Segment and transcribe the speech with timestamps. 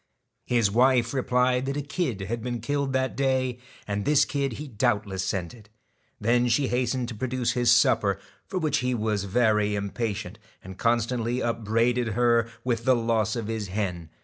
[0.47, 4.67] His wife replied that a kid had been killed that day, and this kid he
[4.67, 5.69] doubtless scented.
[6.19, 11.43] Then she hastened to produce his supper, for which he was very impatient, and constantly
[11.43, 14.09] up braided her with the loss of his hen.